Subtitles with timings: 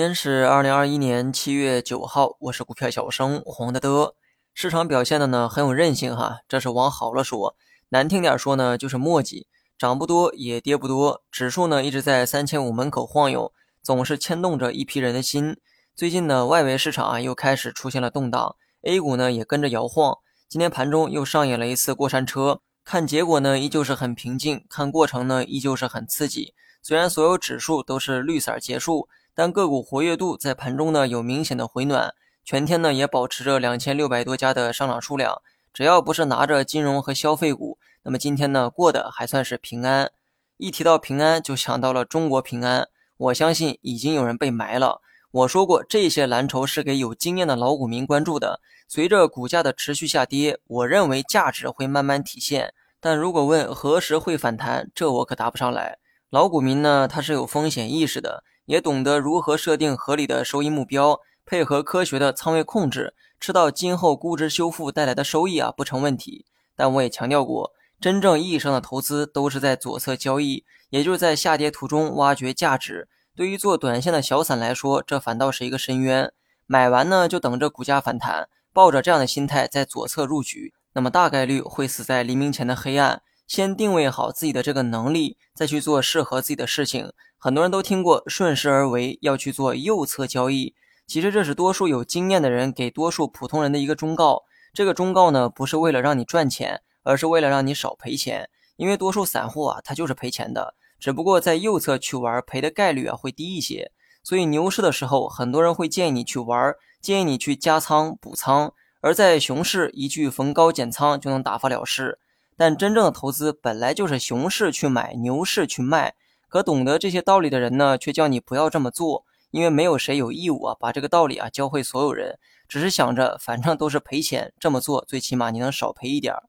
[0.00, 4.14] 今天是二零二一年七月九号，我是股票小生黄德德。
[4.54, 7.54] 市场表现的呢很有韧性哈，这是往好了说，
[7.90, 9.44] 难听点说呢就是磨叽，
[9.76, 13.52] 涨不多也跌不多，指数呢一直在三千五门口晃悠，
[13.82, 15.58] 总是牵动着一批人的心。
[15.94, 20.16] 最近呢外围市场啊又开始出现了动荡，A 股呢也跟着摇晃。
[20.48, 26.54] 今天盘中又上演了一次过山车，看结果呢依旧是很平静，看过程呢依旧是很刺激。
[26.80, 29.06] 虽然所有指数都是绿色结束。
[29.34, 35.40] 但个股活跃度在盘中呢有明显的回暖，全天呢也保持着两千六百多家的上涨数量。
[35.72, 40.10] 只要不是拿着金融和消费股，那么今天呢过得还算是平安。
[40.56, 42.88] 一提到平安，就想到了中国平安。
[43.16, 45.00] 我相信已经有人被埋了。
[45.30, 48.60] 我说过，这些蓝筹是给有经验的老股民关注的。
[48.88, 52.74] 随着股价的持续下跌，我认为价值会慢慢体现。
[52.98, 55.98] 但如果问何时会反弹，这我可答不上来。
[56.30, 58.42] 老股民呢，他是有风险意识的。
[58.70, 66.46] 也懂得如何设定合理的收益目标，配合科学的仓位控制，吃到今后估值修复带来的收益啊，不成问题。
[66.76, 73.08] 但我也强调过，真正意义上的投资都是在左侧交易，也就是在下跌途中挖掘价值。
[73.34, 76.32] 对于做短线的小散来说，这反倒是一个深渊。
[76.68, 83.20] 买完呢，就等着股价反弹，抱着这样的心态在左侧入局，那么大概率会死在黎明前的黑暗。
[83.50, 87.12] 先定位好自己的这个能力，再去做适合自己的事情。
[87.36, 90.72] 很多人都听过顺势而为，要去做右侧交易。
[91.04, 94.44] 其实这是多数有经验的人给多数普通人的一个忠告。
[94.72, 98.48] 这个忠告呢，不是为了让你赚钱，而是为了让你少赔钱。
[98.76, 103.90] 因为多数散户啊，他就是赔钱的，只不过在右侧去玩，赔的概率啊会低一些。
[104.22, 108.70] 所以牛市的时候，很多人会建议你去玩，建议你去加仓补仓；
[109.00, 112.20] 而在熊市，一句逢高减仓就能打发了事。
[112.60, 116.14] 但真正的投资本来就是熊市去买，牛市去卖。
[116.46, 122.38] 可懂得这些道理的人呢，却叫你不要这么做，因为没有谁有义务啊把这个道理啊教会所有人。
[122.68, 126.42] 只是想着反正都是赔钱，这么做最起码你能少赔一点儿。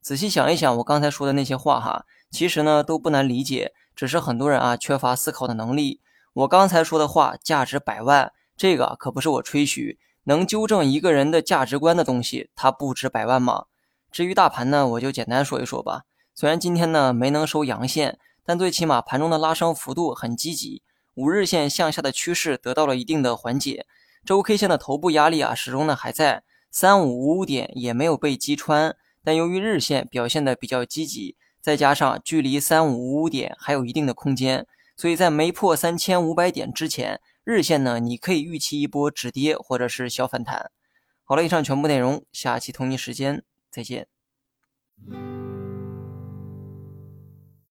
[0.00, 6.00] 仔细想一想，我刚才说的那些话哈，其实呢都不难理解，只是很多人啊缺乏思考的能力。
[6.34, 13.64] 我刚才说的话价值百万，这个可不是我吹嘘，能纠正一个人的价值观的东西，它不值百万吗？
[14.16, 16.04] 至于大盘呢，我就简单说一说吧。
[16.34, 20.80] 虽然今天呢没能收阳线，但最起码盘中的拉升幅度很积极，
[21.16, 23.84] 五日线向下的趋势得到了一定的缓解，
[24.24, 28.96] 周 K 线的头部压力啊始终呢还在，三五五五点也没有被击穿。
[29.22, 34.66] 但由于日线表现的比较积极，再加上距离三五五五点还有一定的空间，
[34.96, 40.70] 所以在没破三千五百点之前，日线呢你可以预期一波止跌或者是小反弹。
[41.22, 43.44] 好了，以上全部内容，下期同一时间。
[43.76, 44.08] 再见。